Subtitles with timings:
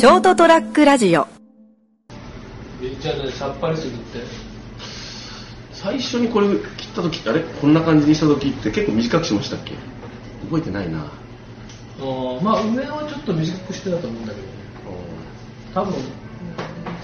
[0.00, 1.26] ショートトラックラジオ。
[2.80, 4.20] めっちゃねさっぱりするって。
[5.72, 7.40] 最初にこれ切った時あれ？
[7.42, 9.74] こんな感じにした時って結構短くしましたっけ？
[10.46, 11.00] 覚えてないな。
[11.00, 14.54] あーまあ上はちょっと短くしてたと思うんだけどね。
[15.74, 15.94] 多分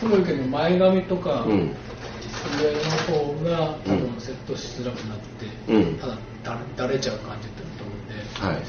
[0.00, 1.52] 黒いけど前髪とか、うん。
[1.52, 2.80] 上の
[3.12, 5.98] 方が多分セットしづらくなって、うん。
[5.98, 8.14] ただだだれちゃう感じってと思うんで。
[8.40, 8.62] はい。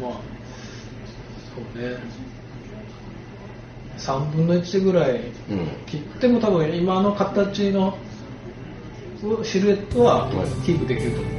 [0.00, 0.35] まあ
[1.56, 1.96] そうね。
[3.98, 5.20] 3分の1ぐらい。
[5.50, 5.68] うん。
[5.86, 7.96] 切っても多分今の形の
[9.42, 11.32] シルエットははいキープできると思う、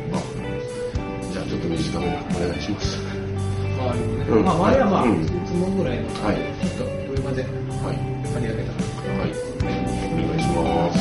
[1.31, 2.97] じゃあちょっと短めにお願いします。
[2.97, 4.43] 周りもね、うん。
[4.43, 5.21] まあはまあ、うん。
[5.21, 6.37] いつもぐらいの、はい。
[6.65, 7.95] ちょっと上まではい。
[8.33, 8.71] 刈り上げた。
[8.73, 9.29] はい。
[9.61, 9.69] お
[10.17, 10.96] 願いします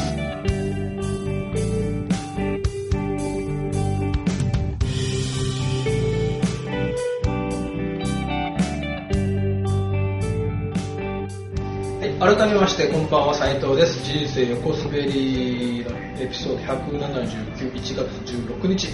[12.27, 14.02] 改めましてこんばんは斉藤です。
[14.02, 17.99] 人生横滑りのエピソード1791月
[18.35, 18.88] 16日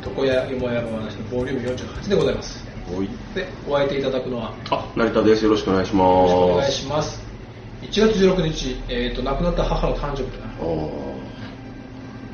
[0.00, 2.64] 床屋よもやま話のボリューム48でございます。
[3.34, 4.54] でお相手いただくのは？
[4.70, 5.44] あ成田です。
[5.44, 6.32] よろしくお願いします。
[6.32, 7.22] よろしくお願いします。
[7.82, 10.64] 1月16日、えー、と亡くなった母の誕生日だな、あー。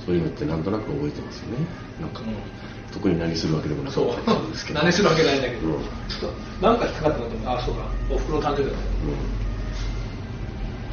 [0.06, 1.66] そういうのってなんとなく覚えてますよね。
[2.00, 2.22] なんか、う
[2.94, 4.06] 特に何するわけでもなくそう。
[4.52, 4.78] ですけど。
[4.78, 5.82] 何するわけないんだけど、うん。
[6.06, 7.48] ちょっとなんか引っかかったなと思って。
[7.48, 7.90] あそうか。
[8.14, 8.78] おふくろ誕生日だった。
[8.78, 9.49] うで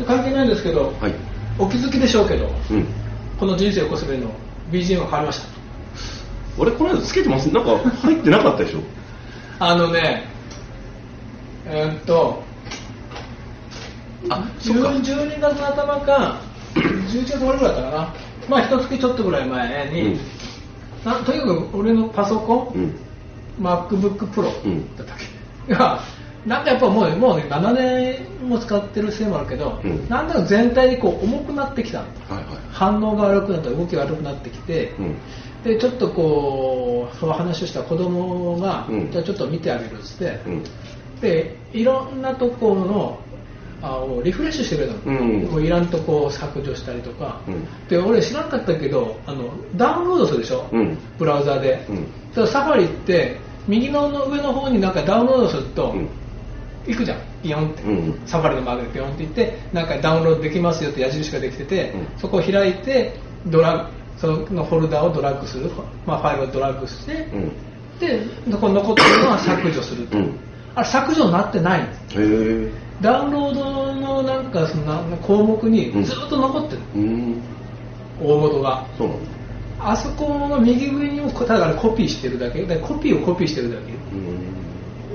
[0.06, 1.14] 関係ないんですけど、んはい。
[1.60, 2.86] お気づきでしょうけどうん。
[3.40, 4.32] この人生横滑りの
[4.72, 5.48] BGM が変わりました。
[6.58, 7.52] 俺この間つけてます。
[7.52, 8.80] なんか入ってなかったでしょ。
[9.60, 10.26] あのね
[11.66, 12.44] えーっと
[14.30, 14.90] あそっか。
[14.90, 16.42] 10 12月の頭か
[16.76, 18.14] 11月終わりぐらいだったかな。
[18.50, 20.20] まあ一月ちょっとぐらい前に、うん。
[21.06, 22.96] なとにかく俺のパソコン、うん。
[23.66, 24.96] MacBookPro うん。
[24.96, 25.18] だったっ
[25.68, 25.74] け。
[25.74, 26.00] が
[26.48, 30.08] なんかやっぱもうもう、ね、7年も使ってるせいもあるけど、うん。
[30.08, 32.00] なんだか全体にこう重くなってきた。
[32.00, 32.44] はいはい。
[32.72, 35.16] 反応が悪くなった動きが悪くなってきて、うん。
[35.64, 39.12] でちょっとこうその話をした子供が、うん。
[39.12, 40.64] じゃあちょっと見てあげるっつって、うん。
[41.20, 43.20] でいろんなところの
[43.82, 45.44] あをリフレッシュしてくれたの、うん。
[45.52, 47.68] もういらんとこを削除したりとか、うん。
[47.90, 50.98] で俺知らなかったけどあのダウンロードするでしょ、うん。
[51.20, 52.48] ブラウザで、うん。
[52.48, 53.38] サファリって
[53.68, 56.08] 右側の上の方になんかダウンロードすると、うん
[56.88, 57.20] 行くじゃん。
[57.44, 62.20] ピヨンって、うんサファリのマークでピヨンって行ってなんかダウンロードできますよって矢印ができてて、うん。
[62.20, 63.14] そこを開いて
[63.48, 65.70] ドラそのフォルダをドラッグする、
[66.06, 67.52] まあ、ファイルをドラッグして、うん。
[68.00, 68.22] で
[68.58, 70.40] この残ってるのは削除すると、うん。
[70.76, 71.88] あれ削除になってないの。
[71.88, 72.72] へえ。
[73.02, 77.42] ダウンロードのなんかそのな項目にずっと残ってる、うん。
[78.20, 78.86] 大元が。
[78.98, 79.38] そうなんだ
[79.80, 82.64] あそこの右上にもただコピーしてるだけ。
[82.64, 83.94] でコピーをコピーしてるだけ。
[83.94, 84.57] うん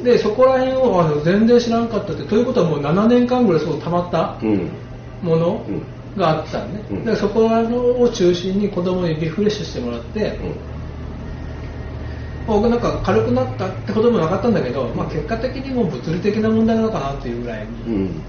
[0.03, 4.69] でそこら辺をあの全然知らんかったってということはもう7年間ぐらいそう溜まったうん
[5.23, 5.83] ものうん。
[6.17, 7.05] があったのね、うん。
[7.07, 10.39] でそこらのを中心に子供にリフレッシュしてもらって、
[12.47, 18.23] 僕なんか軽くなったってことも分かったんだけど、まあ、結果的にもう物理的な問題なのかなっていうぐらいに、うん。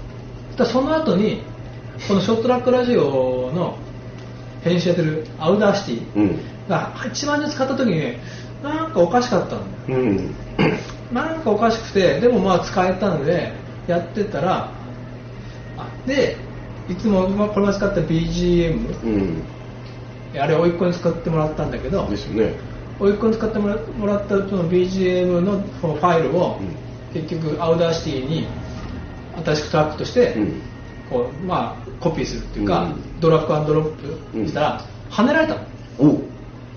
[0.50, 1.42] そしたらその後に
[2.08, 3.76] このショートラックラジオの
[4.62, 6.38] 編集やってる Audacity うん。
[6.68, 8.20] が一番に使った時にね
[8.62, 10.00] なんかおかしかったんだよ。
[10.00, 10.34] うん
[11.12, 13.52] なんかおかしくてでもまあ使えたので
[13.86, 14.72] やってたら
[15.76, 16.36] あで
[16.88, 19.42] いつもまあこれまで使った BGM うん。
[20.36, 22.54] あれ甥っ子に使ってもらったんだけどですよね。
[22.98, 26.76] 甥っ子に使ってもらもらったその BGM のそのファイルをうん。
[27.12, 28.48] 結局 Audacity に
[29.44, 30.62] 新しくトラックとしてうん。
[31.08, 33.20] こう、まあ、コピーするっていうか、うん。
[33.20, 33.84] ドラッグアンドロッ
[34.42, 35.60] プしたら跳ねられたの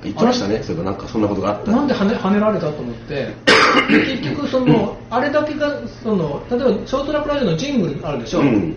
[0.03, 0.61] 言ってましたね。
[0.63, 1.71] そういえばなんかそんなことがあった。
[1.71, 3.33] なんで跳ね跳ねられたと思って。
[3.89, 8.75] 結局そのあれだけがその例えばショートラックラジオのジングルあるでしょ、うん。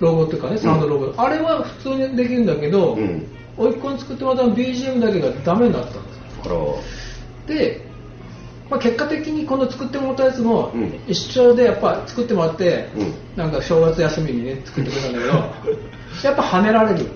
[0.00, 3.26] ロゴっていうかねサウンドロゴ、あれは普通にできるんだけど、うん。
[3.56, 6.48] 甥っ子に作ってもらった BGM だけがダメになったんです
[7.46, 7.86] で、
[8.68, 10.94] まあ、結果的にこの作ってもらったやつもうん。
[11.06, 13.14] 一緒でやっぱ作ってもらって、うん。
[13.36, 15.32] なんか正月休みにね作ってくれたんだけど
[16.24, 17.06] やっぱ跳ねられる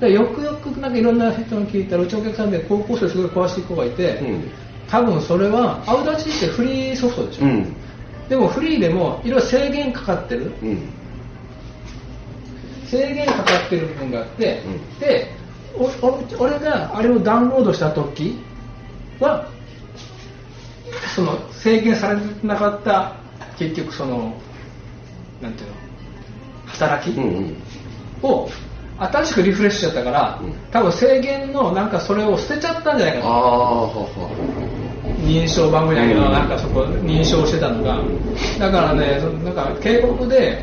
[0.00, 4.50] でよくよくなんかいろんな人に聞いたらうちのお客さんで高校生すごい詳しい子がいて、うん。
[4.88, 7.76] 多分それは Audacity ってフリーソフトでしょ、うん。
[8.28, 10.52] でもフリーでもいろいろ制限かかってる。
[10.62, 10.88] うん。
[12.86, 14.98] 制限かかってる部分があって、うん。
[14.98, 15.40] で
[16.38, 18.36] 俺があれをダウンロードした時
[19.20, 19.46] は
[21.14, 23.16] その制限されなかった
[23.56, 24.34] 結局その
[25.40, 25.74] なんていうの
[26.66, 27.56] 働きうんうん。
[28.22, 28.48] を
[29.00, 30.52] 新しくリフレッシュしちゃったから、うん。
[30.70, 33.90] 多分制限のなんかそれを捨てちゃったんじゃないかああはは
[35.24, 36.28] 認証番組だけど、う。
[36.28, 38.02] んなんかそこ認証してたのが
[38.58, 40.62] だからねなんか警告で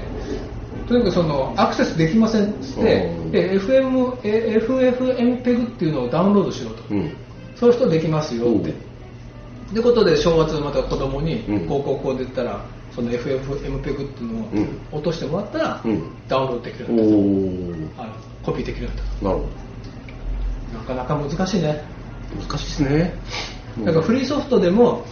[0.87, 3.11] とにかくそのアクセスできませんっつって
[3.59, 6.83] FFmpeg っていうのをダウンロードしろと。
[6.91, 7.13] うん。
[7.55, 8.69] そういう人できますよって。
[8.69, 8.73] っ
[9.73, 11.67] てことで正月また子供にうん。
[11.67, 12.63] こうったら
[12.95, 13.95] その FFmpeg ってい
[14.27, 14.79] うのをうん。
[14.91, 16.03] 落としてもらったらうん。
[16.29, 17.25] ダウンロードできるよおうになったおあの
[18.47, 18.91] コピーできるよ
[19.21, 19.45] うになるほ
[20.87, 21.83] たなかなか難しいね。
[22.33, 23.13] ど難しいですね。
[23.85, 25.05] だからフリーソフトでも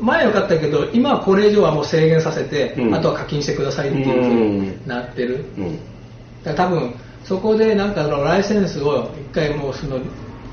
[0.00, 2.94] 前は良かったけど今はこれ以上はもう制限させて、うん。
[2.94, 4.34] あとは課金してくださいっていうふう
[4.64, 5.78] になってる、うん。
[6.42, 9.98] だから多分そこでなんかのライセンスを一回もうその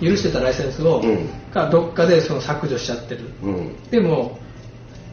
[0.02, 1.30] 許してたライセンスを、うん。
[1.54, 3.22] がどっかでその削除しちゃってる。
[3.42, 3.76] うん。
[3.90, 4.38] でも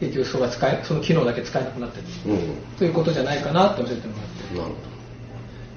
[0.01, 1.97] 結局そこが使えその機能だけ使えなくなって
[2.27, 2.33] る。
[2.33, 2.39] うん。
[2.77, 4.57] ということじゃないかなって教えてもらって。
[4.57, 4.95] なるほ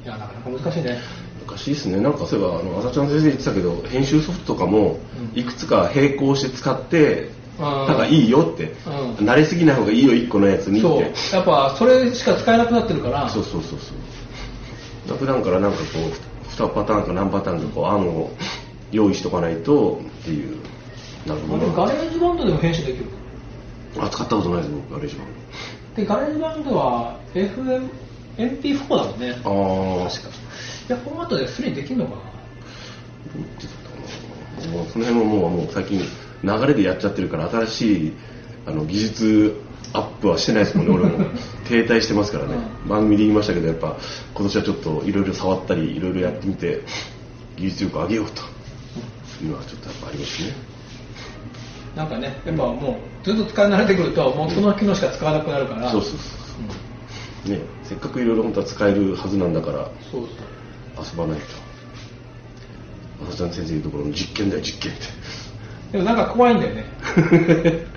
[0.04, 0.98] いやなかなか難しいね
[1.48, 2.00] ど難しいですね。
[2.00, 4.98] なんかそういえばあの朝ちゃん先生言ってたけど編集ソフトとかも
[5.34, 5.38] うん。
[5.38, 9.26] いくつか並行して使ってうんなんかいいよって、うん。
[9.26, 11.02] 慣れすぎない方がいいよ1個のやつにそう。
[11.02, 13.28] やっぱそれしか使えなくなってるから。
[13.28, 15.16] そうそうそうそう。
[15.16, 18.30] 普段からなんかこう2パターンか何パターンかこう案を
[18.90, 20.56] 用意しとかないとっていう
[21.26, 23.06] なるほあどガレージバンドでも編集できる
[23.98, 27.88] あ使ったことないです僕ガレージバンでガレージバンドは FM
[28.38, 29.34] MP4 だもんね。
[29.42, 30.28] ドああ確か。
[30.28, 30.32] い
[30.92, 32.16] やフォーマットで3できるのかな。
[34.72, 36.00] もうその辺ももうもう最近
[36.42, 38.12] 流れでやっちゃってるから新しい
[38.66, 39.60] あの技術
[39.92, 41.26] アップはしてないですもんね俺も。
[41.68, 42.54] 停滞してますからね、
[42.86, 43.98] う番組で言いましたけどやっぱ
[44.34, 46.82] 今年はちょっといろいろ触ったりいろいろやってみて
[47.56, 48.42] 技術力上げようと
[49.44, 50.54] いうのはちょっとやっぱありますね。
[51.94, 55.90] なんかねやっぱもうずっと使い慣れてくるともうその機能しか使わなくなるから。
[55.90, 56.47] そうそうそうそう
[57.48, 61.06] ねせっかくいろいろ本当は使えるはずなんだからそうそう。
[61.12, 61.46] 遊ばないと。
[63.30, 65.02] 朝ちゃん先生言うところの実験だよ実験って。
[65.92, 66.84] でもなんか怖いんだよね。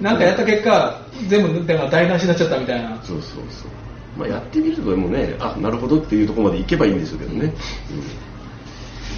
[0.00, 3.00] なんかやった結果全部だから台無しになっちゃったみたいな。
[3.02, 3.70] そうそうそう。
[4.16, 7.50] まあやってみるとでもねあなるほどっていうところまでいけばいいんですけどね、い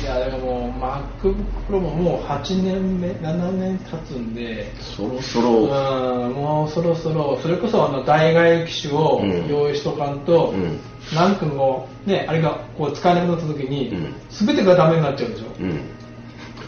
[0.06, 1.34] やだからもう MacBook
[1.68, 4.72] Pro ももう8年目7年経つんで。
[4.80, 9.48] そろそうんろもうそろそろそれこそあの代替機種をうん。
[9.48, 10.80] 用意しとかんと、うん。
[11.14, 14.14] なんかもうねあれがこう使えなくなった時に、うん。
[14.30, 15.80] 全てがダメになっちゃうでしょ、うん。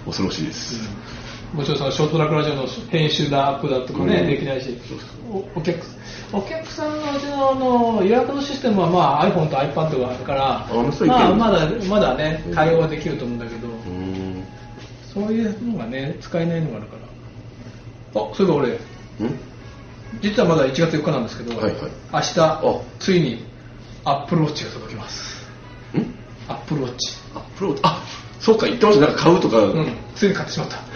[0.07, 0.89] 恐ろしいです、
[1.55, 4.27] もちろんそのショートラックラジオの編集だアップだとかね、うん。
[4.27, 4.77] できないし。
[5.31, 5.79] おお客
[6.33, 10.73] お客さんのうちのあの予約のシステムは、まあ、iPhone と iPad があるからあ
[11.07, 14.45] まあ、まだまだね対応はできると思うんだけど、うーん。
[15.15, 16.97] そういうのがね使えないのがあるか
[18.15, 18.23] ら。
[18.23, 18.73] あそういえば俺う
[19.25, 19.39] ん？
[20.21, 21.91] 実はまだ1月4日なんですけど、はいはい。
[22.13, 23.45] 明日ついに
[24.05, 25.47] Apple Watch が届きます。
[25.97, 26.15] ん
[26.49, 26.97] ？Apple Watch
[27.35, 28.03] あプロあ
[28.49, 29.93] そうか言ってましたなんか買うとか、うん。
[30.15, 30.77] ついに買ってしまった。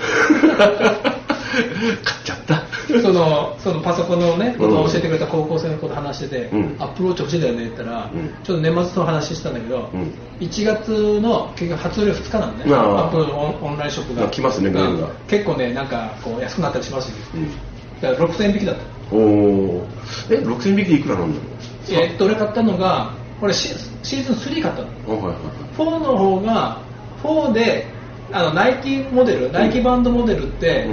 [0.57, 2.63] 買っちゃった。
[3.03, 6.77] そのそのパソコンのね、ことをうん教えてくれた高校生の子と話してて、うん。
[6.79, 8.29] アップローチ欲しいんだよねって言ったら、うん。
[8.43, 10.15] ちょっと年末の話してたんだけど、うん。
[10.41, 14.25] 1月の結局初売り2日なんで、ね、アップルのオンオンラインショップが。
[14.25, 14.73] あ来ますね
[15.29, 17.17] 結構ね、なんかこう安くなったりしますよ。
[17.35, 17.51] うん。
[18.01, 19.15] だから6000円引きだった。
[19.15, 19.87] おお
[20.31, 21.45] え6000引きでいくらなんだろ
[21.91, 23.13] えーっと、俺買ったのが、
[23.43, 23.69] 俺シ
[24.03, 24.89] シーズン3買ったの。
[24.89, 25.37] うあはいはい
[25.77, 26.92] 4の方が、
[27.23, 27.87] 4で、
[28.33, 30.87] あのナイキモデル、ナイキバンドモデルって、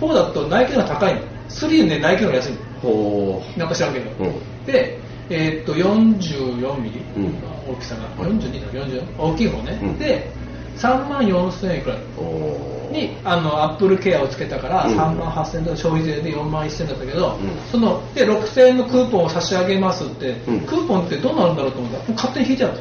[0.00, 1.20] 4だとナイキの方が高いの。
[1.48, 2.58] 3ね、ナイキの方が安いの。
[2.80, 4.10] ほなんか知らんけど。
[4.18, 4.64] ううん。
[4.66, 7.34] で、えーっと44ミリ、うん。
[7.68, 8.32] 大きさが、はい。
[8.32, 9.98] 42だ40大きい方ね、うん。
[9.98, 10.37] で
[10.78, 12.92] 3万4000円いくらおー。
[12.92, 14.98] にあのアップルケアをつけたからうん。
[14.98, 17.70] 3万8000円と消費税で4万1000円だったけど、うん。
[17.70, 20.60] そので6000円のクーポンを差し上げますって、うん。
[20.60, 21.98] クーポンってどうなるんだろうと思った？
[22.08, 22.76] ら勝手に引いちゃうああ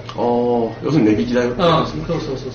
[0.84, 1.50] 要するに値引きだよ。
[1.50, 1.68] ねうんそう
[2.08, 2.48] そうそうそ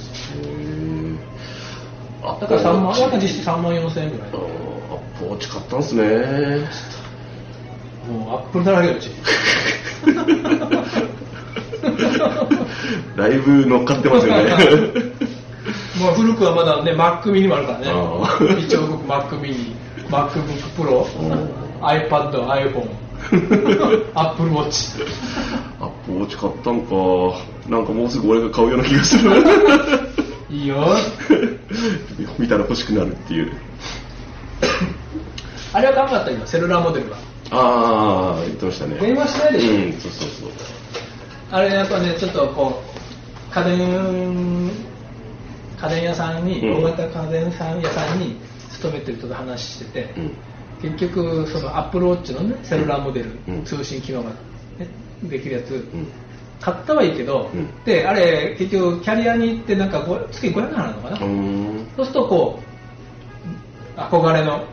[2.39, 2.41] う。
[2.41, 4.29] だから3万あやっぱ実質3万4000円ぐらい。
[4.29, 4.33] あ
[5.21, 6.03] ポーチ買ったんすね。
[8.09, 9.11] もうアップルだらけだうち
[13.17, 14.45] だいぶ乗っかってますよね
[16.03, 17.87] もう古くはまだね Mac mini もあるからね。
[18.63, 19.75] 一応僕 Mac mini
[20.09, 21.51] MacBook Pro うん
[21.83, 22.89] iPad iPhone
[24.15, 25.03] Apple Watch
[25.81, 26.27] あポー。
[26.27, 26.37] チ。
[26.37, 26.95] 買ったんか。
[27.69, 29.31] なんかもうすぐ俺が買うような気がする。
[30.51, 30.85] いいよ。
[32.39, 33.53] 見たら欲しくなるっていう。
[35.73, 37.17] あれは頑張った今セルラーモデルが
[37.51, 38.97] ああ言ってましたね。
[39.01, 39.73] 電話しないでしょ？
[39.73, 40.49] うんそうそうそう。
[41.51, 42.83] あれやっぱねちょっとこ
[43.51, 44.71] う家電
[45.83, 46.85] 家電屋さんに、うん。
[46.85, 48.37] 大型家電屋さんに
[48.71, 50.33] 勤めてる人と話してて、うん。
[50.81, 53.65] 結局そのアップルウォッチのねセルラーモデル、うん。
[53.65, 54.37] 通信機能が、ね、
[55.25, 56.07] できるやつ、うん。
[56.61, 57.69] 買ったはいいけど、うん。
[57.85, 61.17] であれ結局キャリアに行ってなんかご月500円払うのかな、
[61.97, 62.61] そうするとこ
[63.97, 64.65] 憧れの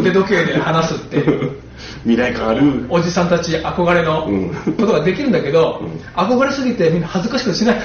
[0.00, 1.58] 腕時計で話すっていう
[2.04, 2.86] 未来感ある。
[2.88, 4.50] おじさんたち憧れのうん。
[4.76, 5.90] ことができるんだけど、うん。
[6.14, 7.76] 憧れすぎてみんな恥ずかしくしない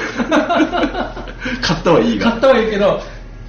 [1.62, 2.32] 買ったはいいが。
[2.32, 3.02] 買ったはいいけど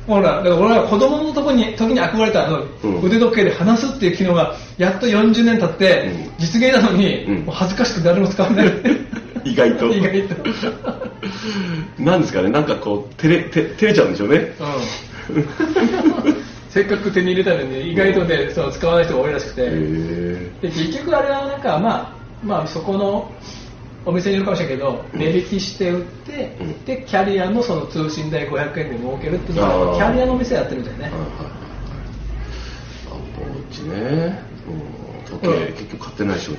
[0.06, 3.02] ほらだから俺は子供のとこに時に憧れたあの、うん。
[3.02, 6.32] 腕時計で話すっていう機能がやっと40年経って、うん。
[6.38, 7.44] 実現なのに、うん。
[7.44, 8.68] もう恥ずかしく誰も使わない。
[9.44, 9.86] 意外と。
[9.86, 10.34] 意外と、
[11.98, 14.52] なんですかねなんかこう照れて照れちゃうんでしょうね。
[15.34, 15.44] うん、
[16.70, 23.30] せっかく手に入れたのに意外とねそう使わない人が多いらしくて、で結局あれはなんかまあまあそこの
[24.06, 25.18] お店にいるかもしれないけどうん。
[25.18, 26.84] 値引きして売って、うん。
[26.84, 31.04] でキャリアのその通信代500円で儲けるっていうのはキャリアのお店やってるみたいね。
[31.04, 31.20] はいはい。
[31.20, 31.30] はい
[33.06, 35.72] あポーチね、うん、時計、うん。
[35.74, 36.54] 結局買ってないでしょ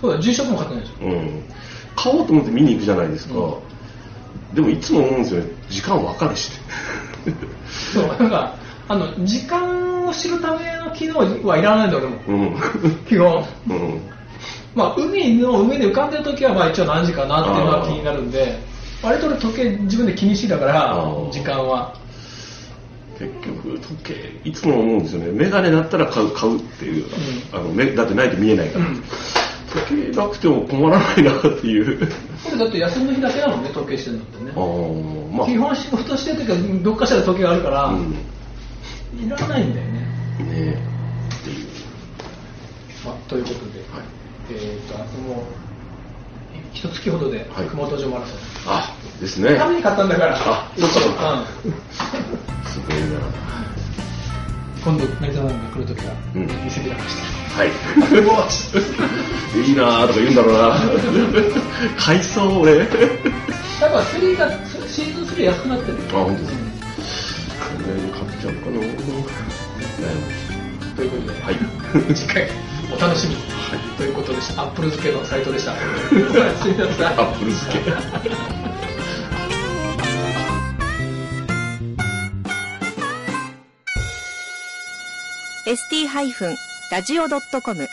[0.00, 1.04] そうだ住職も買ってないでしょ。
[1.04, 1.42] うん。
[1.96, 3.60] 買おうと思って見に行くじゃないですか、う
[4.52, 4.54] ん。
[4.54, 5.50] でもいつも思うんですよね。
[5.68, 6.52] 時間分かるし。
[7.92, 8.54] そうなんか
[8.88, 12.16] あの時間を知るための機能はいらないんだ俺も。
[12.28, 12.56] うん。
[13.06, 13.44] 基本。
[13.68, 14.17] うん
[14.78, 18.56] まあ海の上で浮かんでる時はまあ一応何時かなっていうのは気になるんで
[19.02, 20.94] 割と俺時計自分で気にしだから
[21.32, 21.98] 時間は。
[23.18, 25.32] 結局時計いつも思うんですよね。
[25.32, 27.04] 眼鏡だったら買う買うっていう、
[27.52, 29.02] あの目だってないと見えないから、うん。
[29.88, 31.98] 時計なくても困らないなっていう。
[31.98, 34.52] これだって休みの日だけだもんね時計してるのってね。
[34.54, 35.46] あーまあ。
[35.48, 38.14] 基本仕事してる時はどっかしら時計があるから、うん。
[39.20, 39.92] いらないんだよね、
[40.38, 40.97] ね
[43.04, 44.02] まあ、ということで、はい。
[44.50, 45.44] えっ、とあともう
[46.72, 47.66] 一月ほどではい。
[47.66, 49.56] 熊本城マラソン、あですね。
[49.56, 50.34] ために買ったんだから。
[50.36, 51.72] あそっかそっかうん。
[52.70, 53.06] すごいな。
[54.84, 56.42] 今度成田さんが来るときはうん。
[56.64, 57.22] 店で話して、
[57.58, 57.68] はい。
[59.58, 60.58] いいなーとか言うんだろうな。
[61.98, 62.72] 買いそう俺。
[62.72, 62.88] あやっ
[63.92, 64.50] ぱ3が
[64.86, 65.98] シーズン3安くなってる。
[66.12, 66.58] 本当ですか。
[67.68, 67.76] 買
[68.26, 68.80] っちゃうかな
[70.98, 71.56] ということで、はい。
[72.12, 72.48] 次回
[72.92, 73.78] お楽しみに、はい。
[73.96, 74.62] ということでした。
[74.62, 75.76] アップル付けのサイトでした。
[76.10, 77.94] すみませんアップル付けー
[85.66, 87.88] ST-radio.com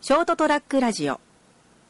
[0.00, 1.18] ショートトラックラジオ